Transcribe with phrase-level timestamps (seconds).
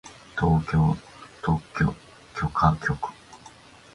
[0.35, 0.97] 東京
[1.43, 1.93] 特許
[2.33, 2.95] 許可局